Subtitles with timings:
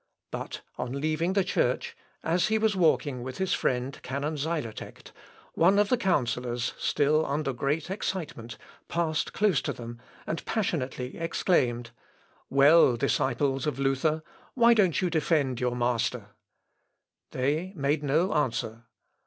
[0.31, 5.11] But on leaving the church, as he was walking with his friend, Canon Xylotect,
[5.53, 11.91] one of the counsellors, still under great excitement, passed close to them, and passionately exclaimed,
[12.49, 14.23] "Well, disciples of Luther,
[14.55, 16.29] why don't you defend your master?"
[17.29, 18.85] They made no answer.